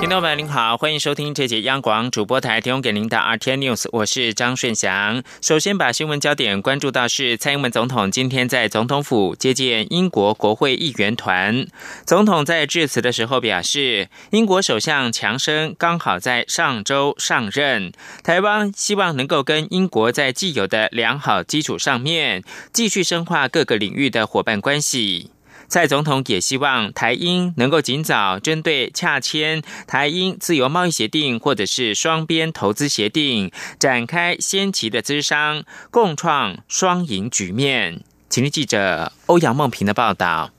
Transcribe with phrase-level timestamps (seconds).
[0.00, 5.22] 听众朋友您好，欢迎收听这节央广主播台提供给您的 RT News，我是张顺祥。
[5.42, 11.66] 首先把新闻焦点关注到是蔡英文总统今天在总统府接见英国国会议员团。
[12.06, 17.92] 总统在致辞的时候表示，英国首相强生刚好在上周上任，
[18.24, 22.42] 台湾希望能够跟英国在既有的良好基础上面，
[22.72, 25.30] 继续深化各个领域的伙伴关系。
[25.70, 38.02] 蔡总统也希望台英能够尽早针对洽签台英自由贸易协定或者是双边投资协定展开先期的资商，共创双赢局面。
[38.28, 40.50] 请日记者欧阳梦平的报道。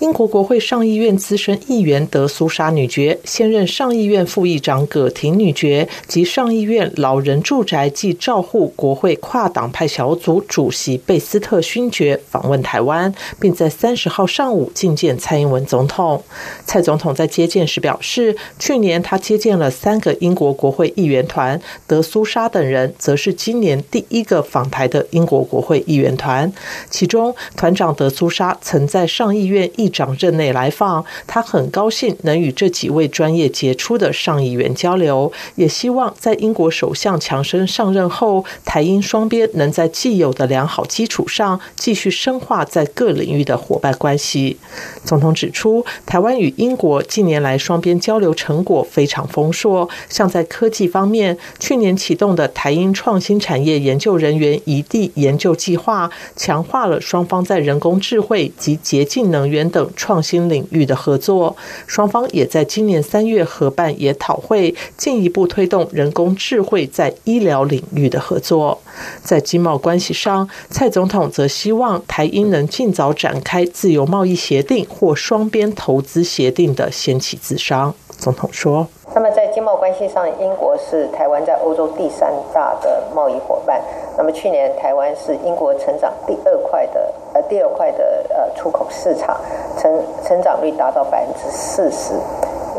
[0.00, 16.22] 英国国会上议院资深议员德苏莎女爵、现任上议院副议长葛廷女爵及上议院老人住宅及照护国会跨党派小组主席贝斯特勋爵访问台湾，并在三十号上午觐见蔡英文总统。
[16.64, 26.50] 蔡总统在接见时表示，去年他接见了三个英国国会议员团，德苏莎等人则是今年第一个访台的英国国会议员团。
[26.88, 44.56] 其中，团长德苏莎曾在上议院议长任内来访，他很高兴能与这几位专业杰出的上议员交流，也希望在英国首相强生上任后，台英双边能在既有的良好基础上，继续深化在各领域的伙伴关系。
[45.04, 59.79] 总统指出，台湾与英国近年来双边交流成果非常丰硕，像在科技方面，去年启动的台英创新产业研究人员移地研究计划，强化了双方在人工智慧及洁净能源等。
[59.94, 68.78] 创新领域的合作，双方也在今年三月合办研讨会，进一步推动人工智慧在医疗领域的合作。
[69.22, 77.94] 在经贸关系上，蔡总统则希望台英能尽早展开自由贸易协定或双边投资协定的先起自商。
[78.18, 78.86] 总统说。
[79.12, 83.82] 那么在经贸关系上，英国是台湾在欧洲第三大的贸易伙伴。
[84.16, 89.40] 那么去年台湾是英国成长第二块的呃第二块的呃出口市场，
[89.78, 92.14] 成成长率达到百分之四十。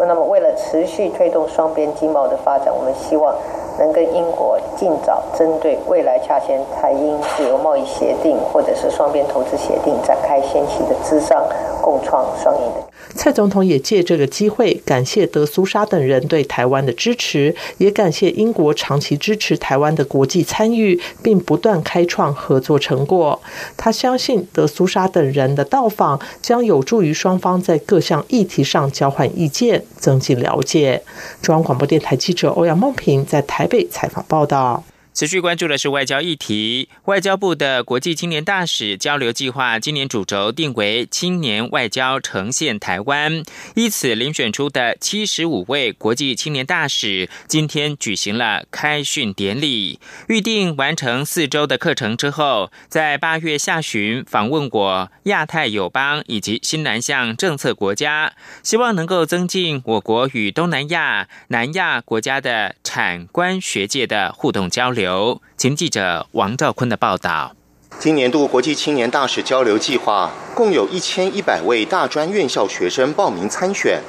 [0.08, 3.36] 那么为了持续推动双边经贸的发展，我们希望
[3.78, 11.44] 能跟英国尽早针对未来洽签台英自由贸易协定或者是双边投资协定展开先期的资商，
[11.82, 12.82] 共创双赢的。
[13.14, 23.40] 蔡总统也借这个机会感谢德苏莎等人对台湾的支持，也感谢英国长期支持台湾的国际参与，并不断开创合作成果。
[23.76, 31.04] 他相信德苏沙等人的到访将有助于双方在各项议题上交换意见，增进了解。
[31.42, 34.84] 中央广播电台记者欧阳梦平在台北采访报道。
[35.14, 36.88] 持续关注的是外交议题。
[37.06, 43.44] 外交部的国际青年大使交流计划今年主轴定为“青年外交呈现台湾”，
[43.76, 50.00] 依此遴选出的七十五位国际青年大使，今天举行了开训典礼。
[50.30, 58.34] 预定完成四周的课程之后，在八月下旬访问我亚太友邦以及新南向政策国家，
[58.64, 65.01] 希望能够增进我国与东南亚、南亚国家的产官学界的互动交流。
[65.02, 67.56] 由前记者王兆坤的报道。
[68.00, 74.02] 今年度国际青年大使交流计划共有一千一百位大专院校学生报名参选。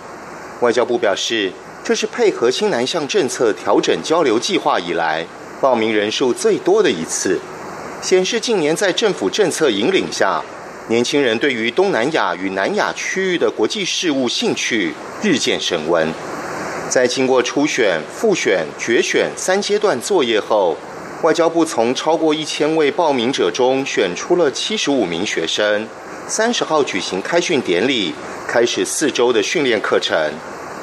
[0.60, 1.52] 外交部表示，
[1.82, 5.26] 这是配合新南向政策调整交流计划以来
[5.60, 7.40] 报名人数最多的一次，
[8.00, 10.40] 显示近年在政府政策引领下，
[10.88, 16.08] 年轻人对于东南亚与南亚区域的国际事务兴趣日渐升温。
[16.92, 20.76] 在经过初选、复选、决选三阶段作业后，
[21.22, 25.88] 外交部从超过一千位报名者中选出了七十五名学生。
[26.28, 28.12] 三十号举行开训典礼，
[28.46, 30.14] 开始四周的训练课程。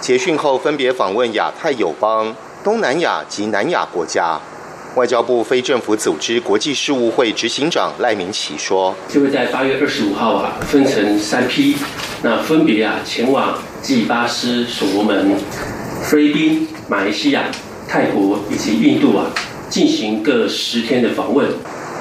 [0.01, 4.39] 结训后分别访问亚太友邦、东南亚及南亚国家。
[4.95, 11.77] 外交部非政府组织国际事务会执行长赖明启说：“就会在八月二十五号啊，分成三批，
[12.23, 15.37] 那分别啊前往基巴斯、所罗门。”
[16.03, 17.43] 菲律宾、马来西亚、
[17.87, 19.27] 泰国以及印度啊，
[19.69, 21.47] 进行各十天的访问。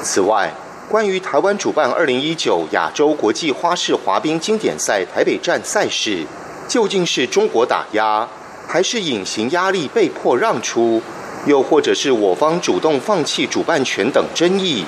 [0.03, 0.53] 此外，
[0.89, 6.25] 关于台湾主办二零一九亚洲国际花式滑冰经典赛台北站赛事，
[6.67, 8.27] 究竟是中国打压，
[8.67, 11.03] 还是隐形压力被迫让出，
[11.47, 14.85] 又或者是我方主动放弃主办权等争议？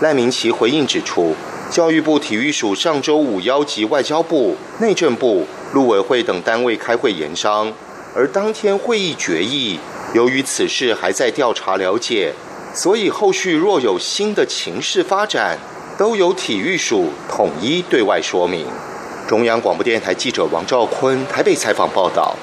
[0.00, 1.34] 赖明奇回应指出，
[1.70, 7.72] 教育部体育署上周五邀集外交部、内政部、陆委会等单位开会研商。
[8.16, 9.78] 而当天会议决议，
[10.14, 12.32] 由于此事还在调查了解，
[12.74, 15.58] 所以后续若有新的情势发展，
[15.98, 18.64] 都由体育署统一对外说明。
[19.28, 22.34] 中央广播电台记者王兆坤台北采访报道。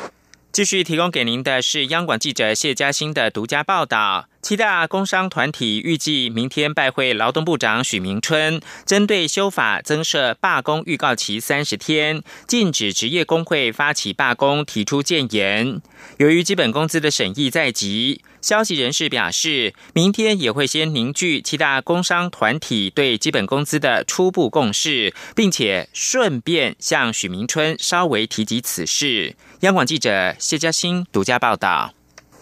[0.54, 4.28] 继续提供给您的是央广记者谢嘉欣的独家报道。
[4.44, 15.82] 七大工商团体预计明天拜会劳动部长许明春，针对修法增设罢工预告期三十天，禁止职业工会发起罢工，提出建言。
[16.18, 29.38] 由于基本工资的审议在即，消息人士表示，明天也会先凝聚七大工商团体对基本工资的初步共识，并且顺便向许明春稍微提及此事。
[29.62, 31.94] 央广记者谢嘉欣独家报道。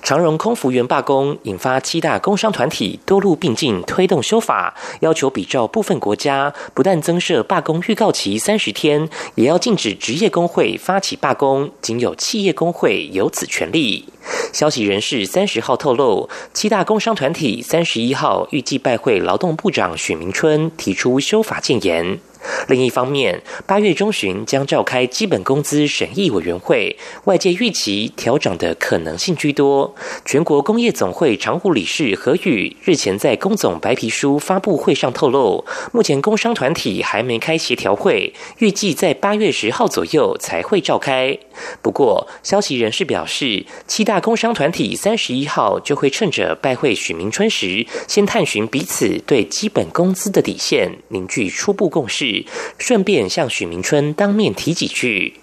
[0.01, 14.06] 长荣空服员罢工引发七大工商团体多路并进推动修法，要求比照部分国家，不但增设罢工预告期三十天，也要禁止职业工会发起罢工，仅有企业工会有此权利。
[14.51, 22.19] 消息人士三十号透露，七大工商团体三十一号预计拜会劳动部长许明春，提出修法建言。
[22.67, 26.95] 另一方面，八月中旬将召开基本工资审议委员会，
[27.25, 29.93] 外界预期调整的可能性居多。
[30.25, 41.38] 全国工业总会常务理事何宇日前在工总白皮书发布会上透露，目前工商团体还没开协调会，预计在八月十号左右才会召开。
[41.81, 52.31] 不过，消息人士表示，七大工商团体三十一号就会趁着拜会许明春时，先探寻彼此对基本工资的底线，凝聚初步共识。
[52.78, 55.36] 顺便向许明春当面提几句。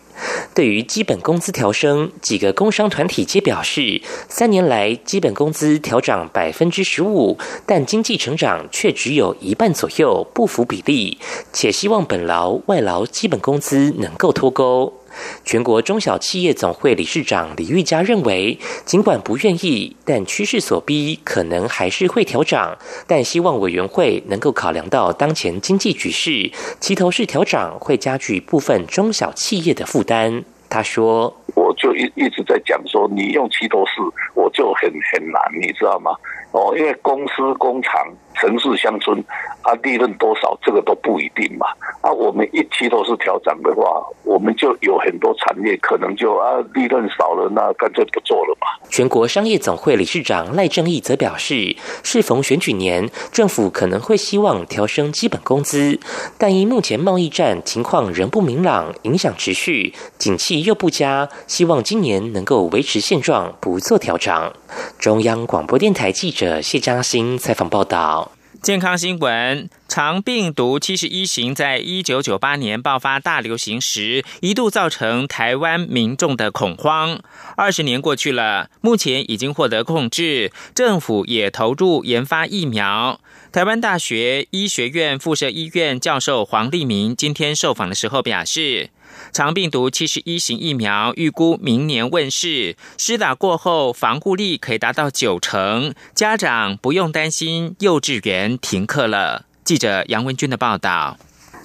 [0.52, 11.18] 对于基本工资调升，几个工商团体皆表示，三年来基本工资调涨百分之十五，但经济成长却只有一半左右，不符比例，
[11.52, 14.97] 且希望本劳外劳基本工资能够脱钩。
[15.44, 22.76] 全国中小企业总会理事长李玉佳认为，尽管不愿意，但趋势所逼，可能还是会调涨。
[23.06, 26.50] 但希望委员会能够考量到当前经济局势，
[26.80, 30.44] 齐头式调涨会加剧部分中小企业的负担。
[30.70, 33.92] 他说：“我就一一直在讲说，你用齐头式，
[34.34, 36.10] 我就很很难，你知道吗？
[36.52, 37.92] 哦，因为公司工厂。”
[38.40, 39.18] 城市乡村，
[39.62, 41.66] 啊，利润多少这个都不一定嘛。
[42.00, 48.68] 啊，我们一期都是调涨的话，我们就有很多产业可能就啊利润少了，那干脆不做了嘛。
[48.88, 55.98] 全国商业总会理事长赖正义则表示，适逢选举年，政府可能会希望调升基本工资，
[56.38, 64.52] 但因目前贸易战情况仍不明朗，影响持续，景气又不佳，希望今年能够维持现状，不做调整。
[64.98, 68.27] 中央广播电台记者谢嘉欣采访报道。
[68.68, 77.18] 健康新闻：长病毒七十一型在一九九八年爆发大流行时，一度造成台湾民众的恐慌。
[77.56, 83.18] 二十年过去了，目前已经获得控制，政府也投入研发疫苗。
[83.50, 88.90] 台湾大学医学院附设医院教授黄立明今天受访的时候表示。
[89.32, 99.44] 长病毒七十一型疫苗预估明年问世，施打过后防护力可以达到九成，家长不用担心幼稚园停课了。
[99.64, 101.18] 记者杨文军的报道。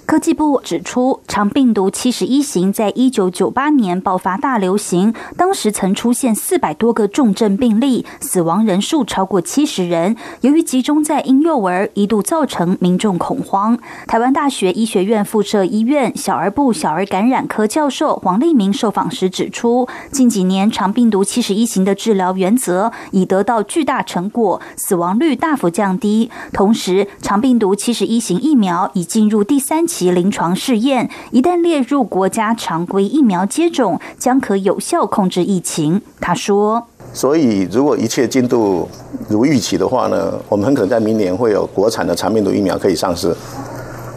[0.06, 10.16] 科技部指出，长病毒七十一型在一九九八年爆发大流行，当时曾出现四百多个重症病例，死亡人数超过七十人。
[10.42, 13.80] 由于集中在婴幼儿，一度造成民众恐慌。
[14.06, 26.30] 台湾大学医学院附设医院小儿部小儿感染科教授黄立明受访时指出，近几年长病毒七十一型的治疗原则已得到巨大成果，死亡率大幅降低。
[26.52, 29.88] 同时，长病毒七十一型疫苗已进入第三。
[29.94, 36.02] 其临床试验一旦列入国家常规疫苗接种，将可有效控制疫情。
[36.20, 38.90] 他说：“所以，如果一切进度
[39.30, 43.36] 如预期的话呢，我们很可能在明年会有国产的长病毒疫苗可以上市。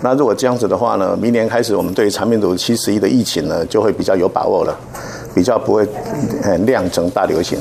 [0.00, 4.74] 那如果这样子的话呢，明年开始我们对长病毒七十一的疫情呢，就会比较有把握了，
[5.36, 5.86] 比较不会
[6.42, 7.58] 很酿成大流行。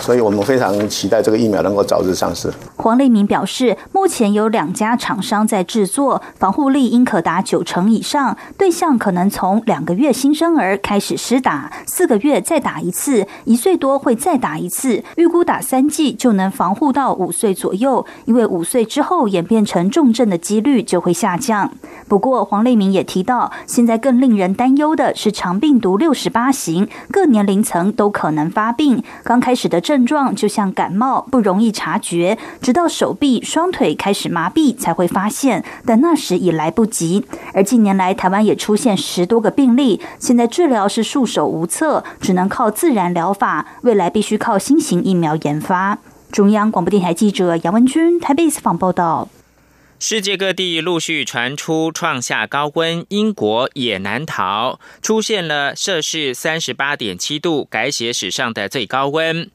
[0.00, 8.34] 所以我们非常期待这个疫苗能够早日上市。”黄立明表示，目前有两家厂商在制作，防护力应可达九成以上。
[8.56, 15.04] 对象可能从两个月新生儿开始施打，四个月再打一次，一岁多会再打一次。
[15.16, 21.70] 预估打三剂就能防护到五岁左右，因为五岁之后演变成重症的几率就会下降。
[22.08, 29.02] 不过，黄立明也提到，现在更令人担忧的是长病毒六十八型，各年龄层都可能发病。
[29.24, 32.38] 刚开始的症状就像感冒，不容易察觉。
[32.60, 37.24] 直到手臂、双腿开始麻痹才会发现，但那时已来不及。
[37.54, 45.98] 而近年来，台湾也出现十多个病例，现在治疗是束手无策，只能靠自然疗法，未来必须靠新型疫苗研发。
[46.30, 49.28] 中央广播电台记者杨文君台北采访报道。
[50.02, 59.50] 世界各地陆续传出创下高温，英国也难逃，出现了摄氏三十八点七度，改写史上的最高温。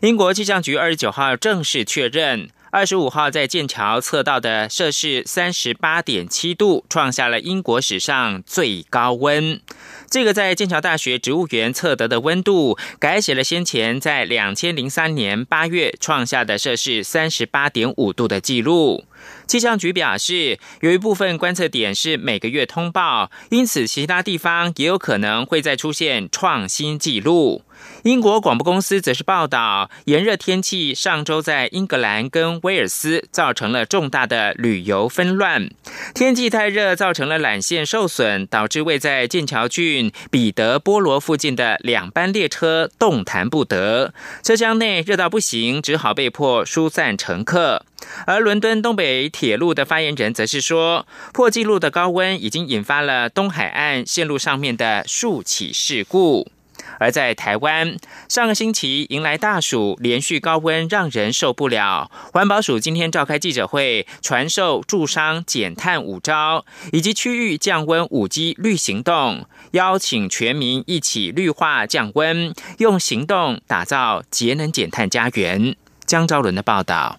[0.00, 2.48] 英国气象局二十九号正式确认。
[2.70, 9.60] 二十五号在剑桥测到的摄氏三十八点七度，创下了英国史上最高温。
[10.08, 19.04] 这个在剑桥大学植物园测得的温度，改写了先前在两千零三年八月创下的摄氏三十八点五度的记录。
[19.46, 27.62] 气象局表示，有一部分观测点是每个月通报，因此其他地方也有可能会再出现创新纪录。
[28.02, 35.68] 英国广播公司则是报道，炎热天气上周在英格兰跟威尔斯造成了重大的旅游纷乱。
[36.14, 47.84] 天气太热，造成了缆线受损，导致位在剑桥郡彼得波罗附近的两班列车动弹不得，车厢内热到不行，只好被迫疏散乘客。
[48.26, 56.48] 而伦敦东北铁路的发言人则是说，破纪录的高温已经引发了东海岸线路上面的数起事故。
[56.98, 57.96] 而在台湾，
[58.28, 62.10] 上个星期迎来大暑，连续高温让人受不了。
[62.32, 75.76] 环保署今天召开记者会，传授助商减碳五招，以及区域降温五 G 绿行动，邀请全民一起绿化降温，用行动打造节能减碳家园。
[76.06, 77.18] 江昭伦的报道。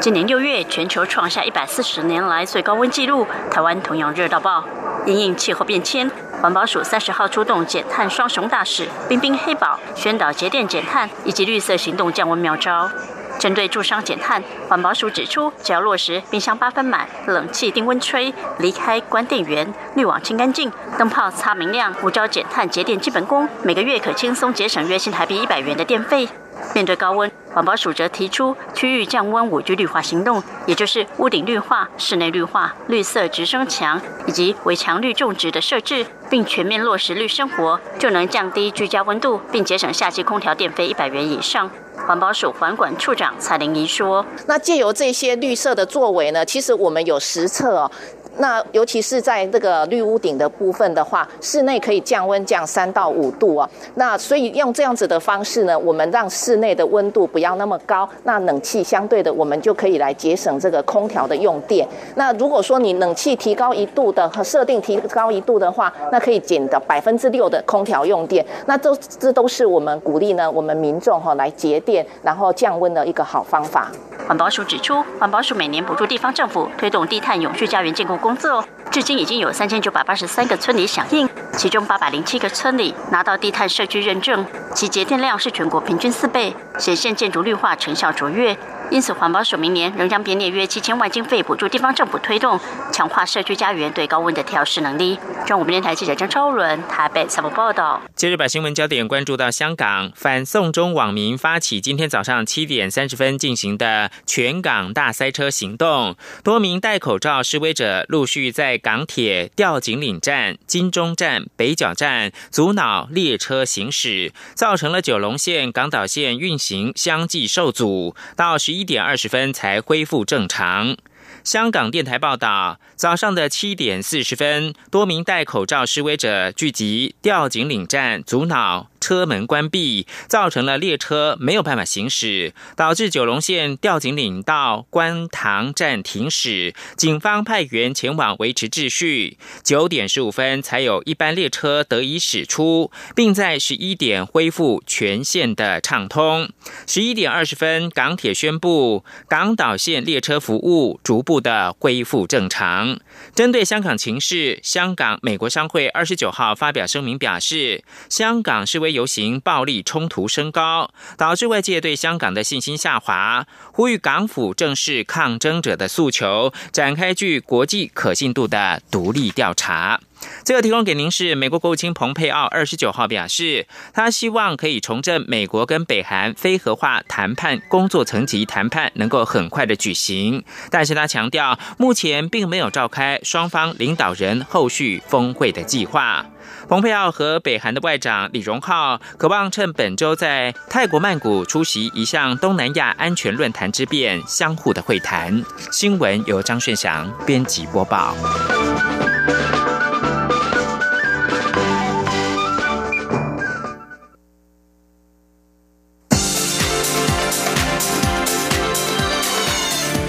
[0.00, 4.64] 今年六月，全球创下一百四十年来最高温纪录，台湾同样热到爆。
[5.06, 6.10] 因应气候变迁，
[6.42, 12.90] 环保署三十号出动减碳双雄大使冰冰黑宝，宣导节电减碳以及绿色行动降温妙招。
[13.38, 26.28] 针对助商减碳，环保署指出，只要落实冰箱八分满、冷气定温吹、离开关电源、滤网清干净、灯泡擦明亮，五招减碳节电基本功，每个月可轻松节省约新台币一百元的电费。
[26.74, 41.70] 面对高温，环保署则提出区域降温五 G 绿化行动，也就是屋顶绿化、室内绿化、绿色直升墙以及围墙绿种植的设置，并全面落实绿生活，就能降低居家温度，并节省夏季空调电费一百元以上。
[42.06, 47.90] 环保署环管处长蔡玲仪说：“那借由这些绿色的作为呢，其实我们有实测哦。”
[48.38, 53.68] 那尤其是在这个绿屋顶的部分的话，室内可以降温降三到五度啊。
[53.94, 61.86] 那所以用这样子的方式呢，我们让室内的温度不要那么高，那冷气相对的我们就可以来节省这个空调的用电。
[62.16, 68.44] 那如果说你冷气提高一度的和设定提高一度的话，那可以减到百分之六的空调用电。
[68.66, 73.90] 那都这都是我们鼓励呢我们民众哈来节电然后降温的一个好方法。
[74.26, 81.28] 环保署指出，环保署每年补助地方政府推动低碳永续家园建构工作，至今已经有三千九百八十三个村里响应，
[81.58, 88.56] 其中八百零七个村里拿到低碳社区认证，其节电量是全国平均四倍，显现建筑绿化成效卓越。
[88.90, 92.60] 因此，环保署明年仍将编列约七千万经费补助地方政府推动，
[92.92, 95.18] 强化社区家园对高温的调试能力。
[95.46, 98.00] 中央电台记者张超伦台北采访报道。
[98.14, 106.14] 接着把新闻焦点关注到香港，反送中网民发起今天早上七点三十分进行的全港大塞车行动，
[106.44, 118.74] 多名戴口罩示威者陆续在港铁吊井岭站、金钟站、北角站阻挠列车行驶，造成了九龙线、港岛线运行相继受阻，到十。
[118.74, 120.96] 一点二十分才恢复正常。
[121.42, 128.88] 香港电台报道，早上的七点四十分，多名戴口罩示威者聚集吊井岭站，阻挠。
[129.04, 136.74] 车门关闭，造成了列车没有办法行驶，导致九龙线吊井岭到观塘站停驶。
[136.96, 139.36] 警方派员前往维持秩序。
[139.62, 146.48] 九点十五分才有一班列车得以驶出，并在十一点恢复全线的畅通。
[146.86, 152.98] 十一点二十分，港铁宣布港岛线列车服务逐步的恢复正常。
[153.34, 170.00] 针对香港情势，香港美国商会二十九号发表声明表示，香港是为游行暴力冲突升高，导致外界对香港的信心下滑，呼吁港府正视抗争者的诉求，展开具国际可信度的独立调查。
[170.42, 186.24] 这个提供给您是美国国务卿蓬佩奥二十九号表示，他希望可以重振美国跟北韩非核化谈判工作层级谈判能够很快的举行，但是他强调目前并没有召开双方领导人后续峰会的计划。
[186.68, 195.44] 蓬佩奥和北韩的外长李荣浩渴望趁本周在泰国曼谷出席一项东南亚安全论坛之便，相互的会谈。
[195.70, 198.14] 新闻由张顺祥编辑播报。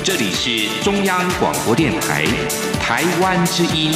[0.04, 2.26] 这里是中央广播电台
[2.80, 3.92] 台湾之音。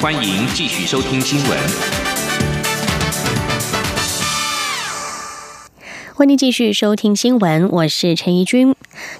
[0.00, 1.99] 欢迎继续收听新闻。
[6.20, 8.74] 欢迎继续收听新闻，我是陈怡君。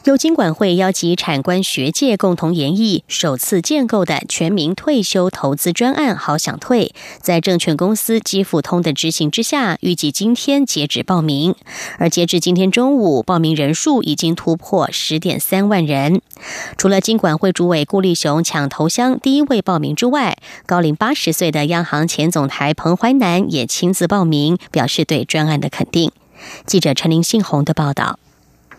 [0.05, 6.93] 由金管会邀集产官学界共同研议，首次建构的全民退休投资专案“好想退”，
[7.23, 11.55] 在证券公司基付通的执行之下，预计今天截止报名。
[11.97, 16.21] 而截至今天中午，报名人数已经突破十点三万人。
[16.77, 26.13] 除了金管会主委顾立雄抢头香第一位报名之外，高龄八十岁的央行前总裁彭淮南也亲自报名，表示对专案的肯定。
[26.67, 28.19] 记者陈林信宏的报道。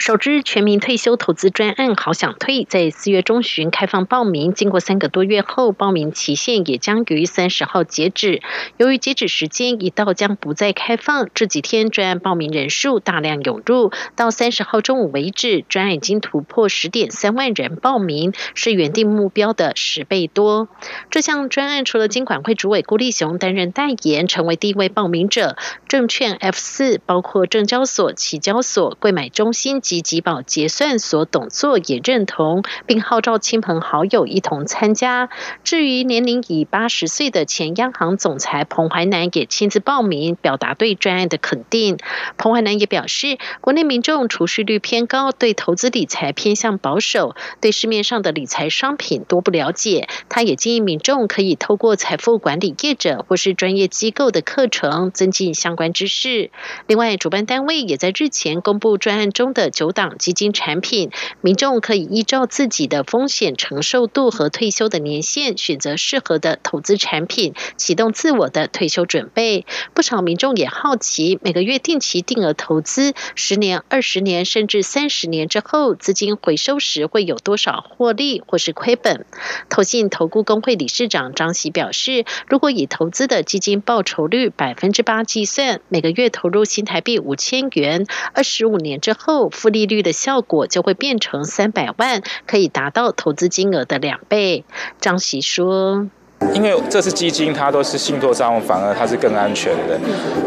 [0.01, 8.41] 首支全民退休投资专案“好想退”在四月中旬开放报名，经过三个多月后，报名期限也将于三十号截止。
[8.77, 11.29] 由于截止时间一到，将不再开放。
[11.35, 20.67] 这几天专案报名人数大量涌入，到三十号中午为止，专案已经突破十点三万人报名，是原定目标的十倍多。
[21.11, 25.55] 这项专案除了金管会主委郭立雄担任代言，成为第一位报名者，
[25.87, 29.79] 证券 F 四包括证交所、期交所、柜买中心。
[29.91, 35.29] 及集保结算所董座也认同，并号召亲朋好友一同参加。
[35.65, 41.97] 至于年龄已八十岁的前央行总裁彭淮南也亲自报名，表达对专案的肯定。
[42.37, 50.07] 彭淮南也表示，国内民众储蓄率偏高，对投资理财偏向保守，对市面上的理财商品多不了解。
[50.29, 56.49] 他也建议民众可以透过财富管理业者或是专业机构的课程，增进相关知识。
[56.87, 59.69] 另外，主办单位也在日前公布专案中的。
[59.71, 61.11] 九档基金产品，
[61.41, 69.65] 民众可以依照自己的风险承受度和退休的年限，选择适合的投资产品，启动自我的退休准备。
[69.93, 79.25] 不少民众也好奇，每个月定期定额投资，十年、二十年甚至三十年之后，资金回收时会有多少获利或是亏本？
[79.69, 89.71] 投信投顾工会理事长张喜表示，如果以投资的基金报酬率百分之八计算，每个月投入新台币五千元，二十五年之后负。
[89.71, 94.65] 利率的效果就会变成三百万，可以达到投资金额的两倍。
[94.99, 96.07] 张喜说
[96.53, 99.97] ：“因为这次基金它都是信托账户，反而它是更安全的。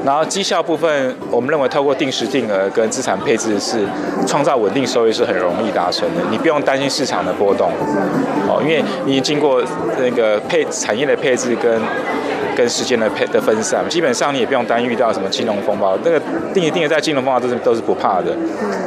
[0.04, 3.86] 然后绩效部分，我们认为透过定时定额跟资产配置是
[4.26, 6.20] 创造稳定收益是很容易达成的。
[6.30, 7.70] 你不用担心市场的波动
[8.46, 9.64] 哦，因为你经过
[9.98, 11.80] 那个配产业的配置跟。”
[12.54, 16.20] 跟时间的配的分散，基本上你也不用担遇到什么金融风暴，那个
[16.52, 18.32] 定一定的在金融风暴都是都是不怕的，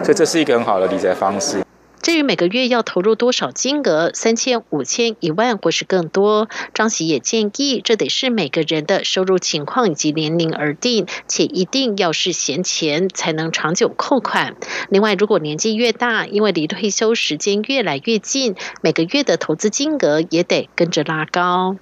[0.04, 1.67] 所以这是一个很好的理财方式。
[2.02, 14.56] 至于每个月要投入多少金额，三千、五千、一万或是更多，张喜也建议，这得是每个人的收入情况以及年龄而定，且一定要是闲钱才能长久扣款。
[14.90, 21.76] 另外，如果年纪越大，因为离退休时间越来越近，每个月的投资金额也得跟着拉高。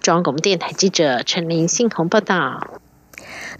[0.00, 2.85] 中央广播电台记者陈林信鸿报道。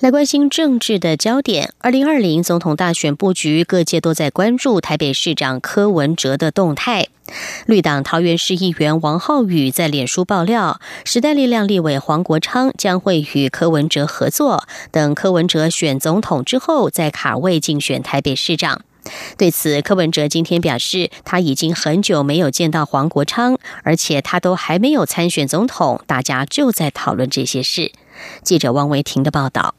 [0.01, 7.09] 来关心政治的焦点，二零二零总统大选布局，各界都在关注台北市长柯文哲的动态。
[7.65, 18.83] 绿党桃园市议员王浩宇在脸书爆料，时代力量立委黄国昌将会与柯文哲合作，等柯文哲选总统之后再卡位竞选台北市长。
[19.39, 27.93] 对此，柯文哲今天表示，他已经很久没有见到黄国昌，而且他都还没有参选总统，大家就在讨论这些事。
[28.43, 29.75] 记者汪维婷的报道。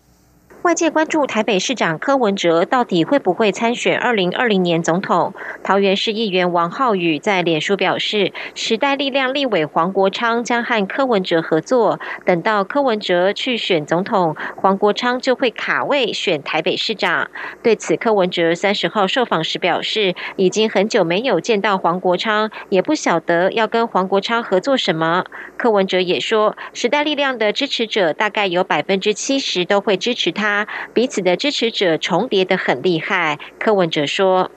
[0.67, 5.33] 外界关注台北市长柯文哲到底会不会参选二零二零年总统。
[5.63, 17.31] 桃园市议员王浩宇在脸书表示，时代力量立委黄国昌将和柯文哲合作，等到柯文哲去选总统，黄国昌就会卡位选台北市长。
[17.63, 25.23] 对此，柯文哲三十号受访时表示，已经很久没有见到黄国昌，也不晓得要跟黄国昌合作什么。
[25.55, 30.56] 柯文哲也说，时代力量的支持者大概有百分之七十都会支持他。
[30.93, 33.37] 彼此的支持者重叠的很厉害。
[33.59, 34.49] 柯文哲说：“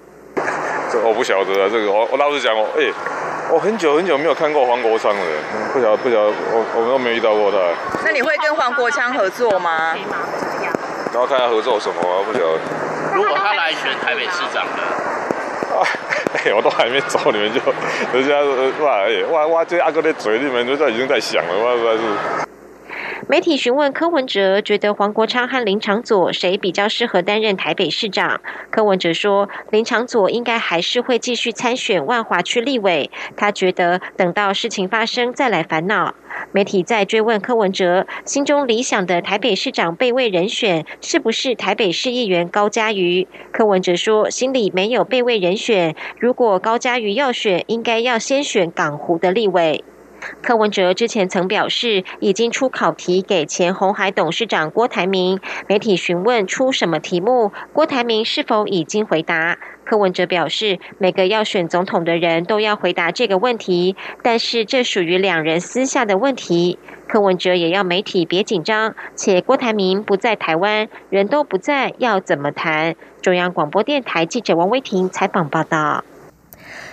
[0.93, 2.93] 这我不晓得啊，这个我我老实讲哦，哎，
[3.51, 5.23] 我很久很久没有看过黄国昌了，
[5.73, 7.57] 不晓不晓我我们都没遇到过他。
[8.05, 9.97] 那你会跟黄国昌合作吗？
[11.13, 12.61] 然后看他合作什么，不晓得。
[13.15, 14.83] 如果他来选台北市长的，
[16.45, 17.61] 哎，我都还没走，你们就
[18.13, 18.41] 人家
[18.85, 22.47] 哇哎哇哇这阿哥的嘴，你们就在已经在想了，哇实在是。”
[23.31, 28.41] 媒体询问柯文哲，觉得黄国昌和林长佐谁比较适合担任台北市长？
[28.73, 36.17] 柯文哲说，林长佐应该还是会继续参选万华区立委，他觉得等到事情发生再来烦恼。
[36.51, 43.29] 媒体在追问柯文哲心中理想的台北市长备位人选是不是台北市议员高嘉瑜？
[43.53, 49.85] 柯文哲说，心里没有备位人选，如果高嘉瑜要选，应该要先选港湖的立委。
[50.43, 55.41] 柯文哲之前曾表示，已经出考题给前红海董事长郭台铭。
[55.67, 59.59] 媒体询问出什么题目，郭台铭是否已经回答？
[59.85, 66.79] 柯文哲表示，每个要选总统的人都要回答这个问题，但是这属于两人私下的问题。
[67.09, 72.95] 柯文哲也要媒体别紧张，且郭台铭不在台湾，人都不在，要怎么谈？
[73.21, 76.05] 中央广播电台记者王威婷采访报道。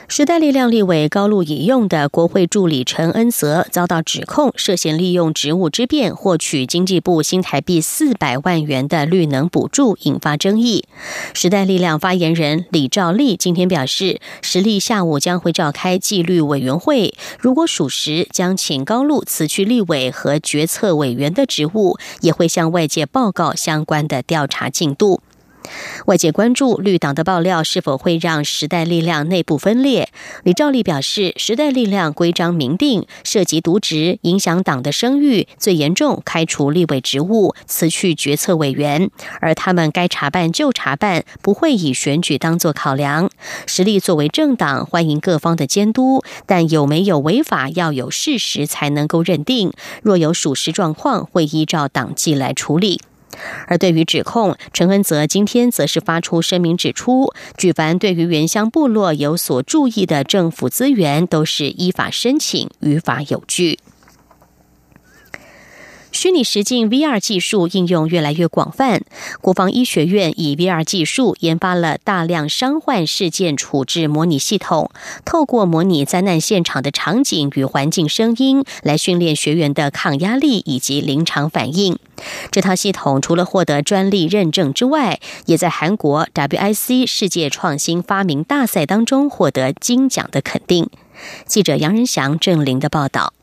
[0.09, 10.85] 时代力量立委高露引用的国会助理陈恩泽遭到指控，涉嫌利用职务之便获取经济部新台币四百万元的绿能补助，引发争议。
[11.33, 25.19] 时代力量发言人李兆利今天表示，实力下午将会召开纪律委员会，如果属实，将请高露辞去立委和决策委员的职务，也会向外界报告相关的调查进度。
[26.05, 30.09] 外界关注绿党的爆料是否会让时代力量内部分裂。
[30.43, 39.09] 李兆利表示，时代力量规章明定，涉及渎职、影响党的声誉，最严重开除立委职务、辞去决策委员。
[39.41, 43.29] 而他们该查办就查办，不会以选举当作考量。
[43.65, 49.71] 实力作为政党，欢迎各方的监督，但有没有违法，要有事实才能够认定。
[50.01, 53.01] 若有属实状况，会依照党纪来处理。
[53.67, 63.79] 而对于指控，陈恩泽今天则是发出声明指出，举凡对于原乡部落有所注意的政府资源，都是依法申请，于法有据。
[66.17, 69.03] 虚拟实境 VR 技术应用越来越广泛，
[69.39, 74.89] 国防医学院以 VR 技术研发了大量伤患事件处置模拟系统，
[75.23, 81.99] 透过模拟灾难现场的场景与环境声音，来训练学员的抗压力以及临场反应。
[82.49, 90.89] 这套系统除了获得专利认证之外，也在韩国 WIC 世界创新发明大赛当中获得金奖的肯定。
[91.45, 93.33] 记者杨仁祥、郑玲的报道。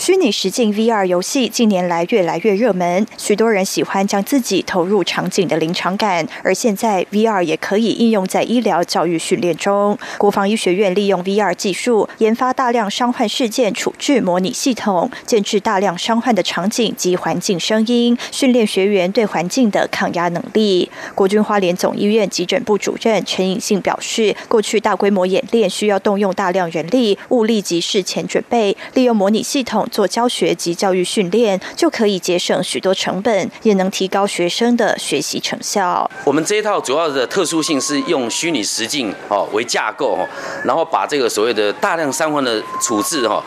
[0.00, 6.26] 虚拟实境 VR 游戏近年来越来越热门，许多人喜欢将自己投入场景的临场感。
[6.42, 9.98] 而现在 VR 也可以应用在医疗教育训练中。
[10.16, 20.90] 国防医学院利用 VR 技术研发大量伤患事件处置模拟系统，建置大量伤患的场景及环境声音，训练学员对环境的抗压能力。
[21.14, 29.86] 国军花莲总医院急诊部主任陈颖信表示，过去大规模演练需要动用大量人力物力及事前准备，利用模拟系统。
[29.90, 36.10] 做教学及教育训练，就可以节省许多成本，也能提高学生的学习成效。
[36.24, 40.26] 我们这一套主要的特殊性是用虚拟实境哦为架构哦，
[40.64, 43.42] 然后把这个所谓的大量三环的处置哈，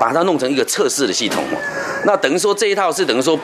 [0.00, 1.44] 把它弄成一个测试的系统。
[2.04, 3.38] 那等于说这一套是等于说。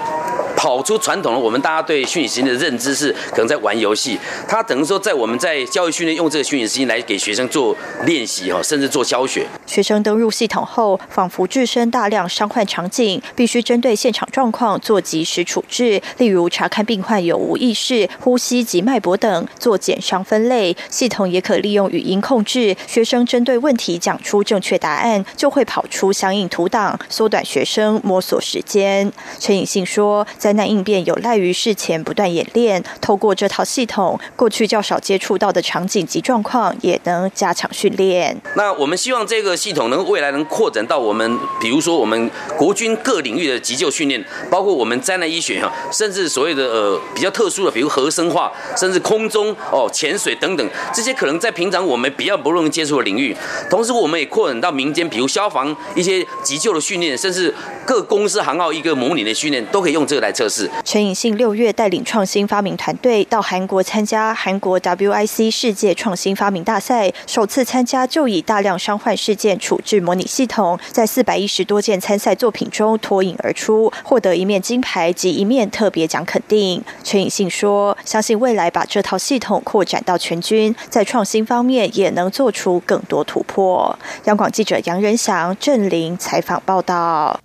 [0.57, 9.47] 跑出传统的我们大家对虚拟实境的认知是可能在玩游戏，它等于说在我们在教育训练用这个虚拟实境来给学生做练习哈，甚至做教学。
[9.67, 20.77] 学生登入系统后，仿佛置身大量伤患场景，必须针对现场状况做及时处置，例如查看病患有无意识、呼吸及脉搏等，做减伤分类。
[20.89, 29.13] 系统也可利用语音控制，学生针对问题讲出正确答案，就会跑出相应图档，缩短学生摸索时间。
[29.39, 38.37] 陈颖信说，灾难应变有赖于事前不断演练，透过这套系统，过去较少接触到的场景及状况也能加强训练。
[38.55, 53.35] 那我们希望这个系统能未来能扩展到我们，比如说我们国军各领域的急救训练，包括我们灾难医学哈，甚至所谓的呃比较特殊的，比如核生化，甚至空中哦潜水等等，这些可能在平常我们比较不容易接触的领域。
[53.71, 57.55] 同时，我们也扩展到民间，比如消防一些急救的训练，甚至
[57.87, 60.45] 各公司航号一个模拟的训练，都可以用这个来测。
[60.85, 76.83] 陈颖信六月带领创新发明团队到韩国参加韩国 WIC 世界创新发明大赛，首次参加就以大量伤患事件处置模拟系统，在四百一十多件参赛作品中脱颖而出，获得一面金牌及一面特别奖肯定。
[77.03, 87.41] 陈颖信说：“相信未来把这套系统扩展到全军，在创新方面也能做出更多突破。”央广记者杨仁祥、郑玲采访报道。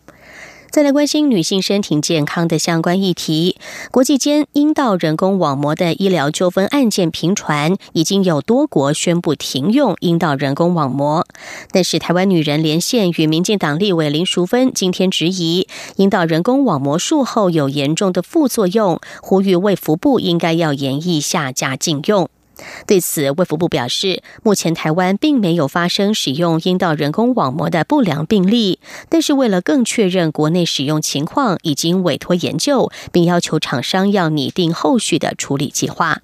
[0.72, 3.58] 再来关心女性身体健康的相关议题。
[3.90, 11.26] 国际间阴道人工网膜的医疗纠纷案件频传，已经有多国宣布停用阴道人工网膜。
[11.72, 22.30] 但是，台湾女人连线与民进党立委林淑芬今天质疑，阴道人工网膜术后有严重的副作用，呼吁卫福部应该要严议下架禁用。
[22.88, 36.22] 对此，卫福部表示，目前台湾并没有发生使用阴道人工网膜的不良病例，但是为了更确认国内使用情况，已经委托研究，并要求厂商要拟定后续的处理计划。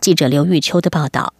[0.00, 1.37] 记者刘玉秋的报道。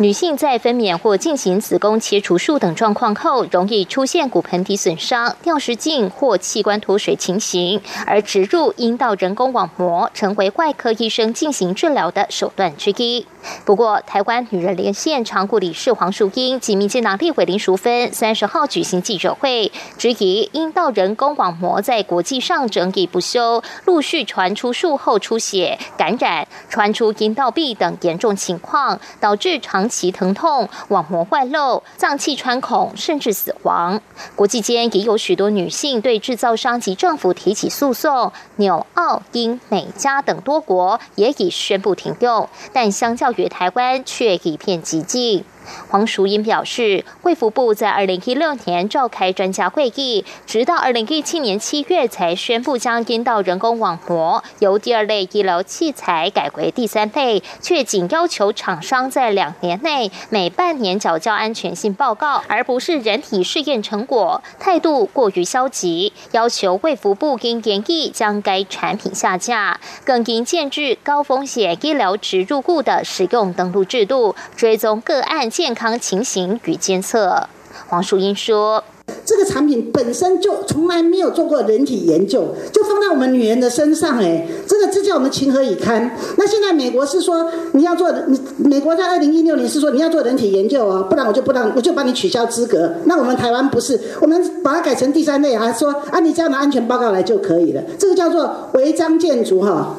[0.00, 13.26] 女性在分娩或进行子宫切除术等状况后，容易出现骨盆底损伤、尿失禁或器官脱水情形，而植入阴道人工网膜成为外科医生进行治疗的手段之一。
[13.66, 34.00] 不过，台湾女人连线常顾理事黄淑英及民进党立委林淑芬三十号举行记者会，质疑阴道人工网膜在国际上争议不休，陆续传出术后出血、感染、传出阴道壁等严重情况，导致长其疼痛、网膜外漏、脏器穿孔，甚至死亡。
[34.36, 43.30] 国际间也有许多女性对制造商及政府提起诉讼，纽、澳、英、美、加等多国也已宣布停用，但相较。
[43.36, 45.44] 于台湾却一片寂静。
[45.88, 75.49] 黄淑英表示，卫福部在二零一六年召开专家会议，直到二零一七年七月才宣布将阴道人工网膜由第二类医疗器材改为第三类，却仅要求厂商在两年内每半年缴交安全性报告，而不是人体试验成果，态度过于消极，要求卫福部应严议将该产品下架，更应建制高风险医疗植入物的使用登录制度，追踪个案。
[75.50, 77.48] 健康情形与监测，
[77.88, 78.84] 黄淑英说
[79.26, 86.16] ：“这个产品本身就从来没有做过人体研究，就放在我们女人的身上，哎，这个这叫我们情何以堪？
[86.38, 92.94] 那现在美国是说你要做，你美国在二零一六年是说你要做人体研究哦，不然我就不让，我就把你取消资格。
[93.06, 99.96] 那我们台湾不是，我们把它改成第三类，还说啊，你这样的安全报告来就可以了，这个叫做违章建筑哈，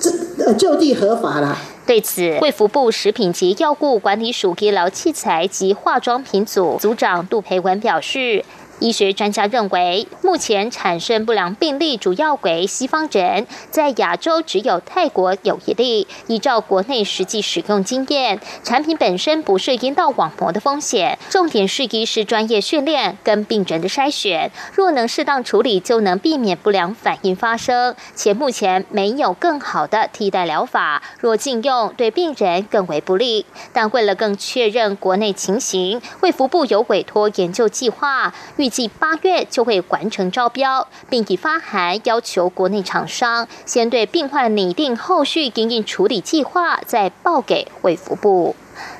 [0.00, 0.10] 这
[0.44, 1.56] 呃就地合法了。”
[1.88, 8.44] 对此，卫福部食品及药物管理署医疗器材及化妆品组组长杜培文表示。
[8.80, 16.06] 医学专家认为，目前产生不良病例主要为西方人，在亚洲只有泰国有一例。
[16.28, 24.52] 依照国内实际使用经验，产品本身不是阴道网膜的风险，重点是医师专业训练跟病人的筛选。
[24.72, 27.96] 若能适当处理，就能避免不良反应发生。
[28.14, 33.44] 且目前没有更好的替代疗法，若禁用对病人更为不利。
[33.72, 38.67] 但为了更确认国内情形，卫福部有委托研究计划预。
[38.68, 48.54] 预计八月就会完成招标，并已发函要求国内厂商先对病患拟定后续营运处理计划，再报给卫福部。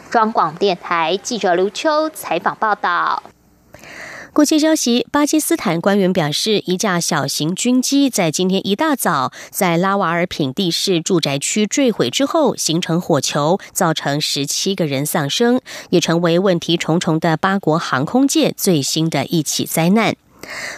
[0.09, 3.23] 中广电台记者刘秋采访报道。
[4.33, 15.61] 国际消息：巴基斯坦官员表示，一架小型军机在今天一大早在拉瓦尔品地市住宅区坠毁之后，形成火球，造成十七个人丧生，
[15.91, 20.15] 也成为问题重重的八国航空界最新的一起灾难。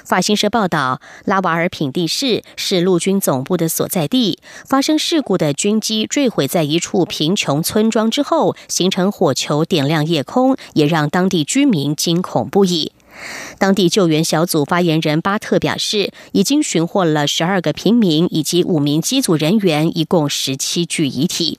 [0.05, 4.39] 法新社报道，拉瓦尔品地市是陆军总部的所在地。
[4.67, 12.93] 发生事故的军机坠毁在一处贫穷村庄之后，形成火球，点亮夜空，也让当地居民惊恐不已。
[13.59, 21.59] 当地救援小组发言人巴特表示，已经寻获了十二个平民以及五名机组人员，一共十七具遗体。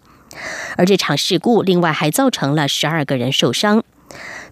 [0.78, 3.84] 而这场事故另外还造成了十二个人受伤。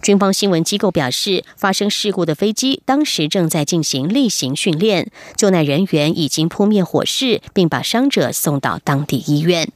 [0.02, 9.70] 军方新闻机构表示，发生事故的飞机当时正在进行例行训练，救难人员已经扑灭火势，并把伤者送到当地医院。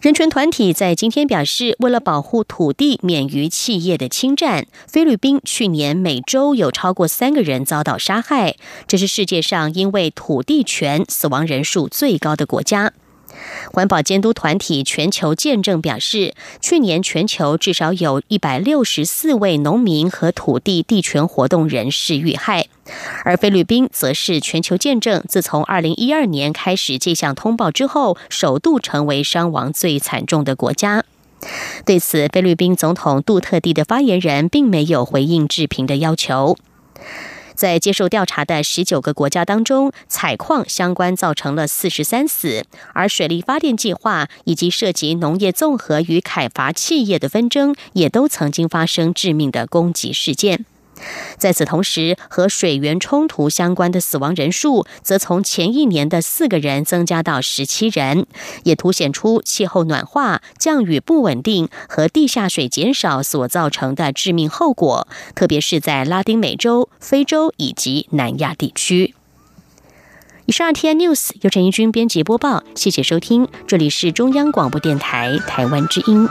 [0.00, 8.56] 人权团体在今天表示，为了保护土地免于企业的侵占，菲律宾去年每周有超过三个人遭到杀害，
[8.86, 12.92] 这是世界上因为土地权死亡人数最高的国家。
[13.72, 22.68] 环保监督团体全球见证表示，去年全球至少有一百六十四位农民和土地地权活动人士遇害，
[23.24, 31.04] 而菲律宾则是全球见证自从二零一二年开始这项通报之后，首度成为伤亡最惨重的国家。
[31.84, 36.56] 对此，菲律宾总统杜特地的发言人并没有回应置评的要求。
[37.56, 50.64] 在接受调查的十九个国家当中，采矿相关造成了四十三死，而水力发电计划以及涉及农业综合与凯伐企业的纷争，也都曾经发生致命的攻击事件。
[51.38, 58.26] 在此同时，和水源冲突相关的死亡人数则从前一年的四个人增加到十七人，
[58.64, 69.14] 也凸显出气候暖化、降雨不稳定和地下水减少所造成的致命后果，特别是在拉丁美洲、非洲以及南亚地区。
[70.46, 76.28] 以上 T N News 由陈怡君编辑播报，谢谢收听，这里是中央广播电台台湾之音。